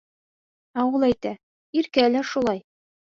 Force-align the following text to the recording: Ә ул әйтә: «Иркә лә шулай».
Ә 0.83 0.85
ул 0.99 1.05
әйтә: 1.07 1.33
«Иркә 1.83 2.07
лә 2.15 2.25
шулай». 2.31 2.63